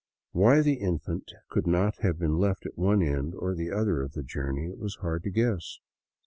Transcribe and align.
Why 0.31 0.61
the 0.61 0.77
infant 0.79 1.31
could 1.49 1.67
not 1.67 1.97
have 1.99 2.17
been 2.17 2.39
left 2.39 2.65
at 2.65 2.75
one 2.75 3.03
end 3.03 3.35
or 3.35 3.53
the 3.53 3.69
other 3.71 4.01
of 4.01 4.13
the 4.13 4.23
journey 4.23 4.65
it 4.65 4.79
was 4.79 4.95
hard 4.95 5.21
to 5.25 5.29
guess. 5.29 5.77